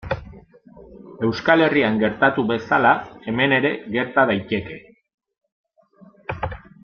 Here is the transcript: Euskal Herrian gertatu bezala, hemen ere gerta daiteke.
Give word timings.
Euskal 1.27 1.63
Herrian 1.65 1.99
gertatu 2.03 2.45
bezala, 2.53 2.93
hemen 3.33 3.53
ere 3.59 3.71
gerta 3.97 4.23
daiteke. 4.33 4.79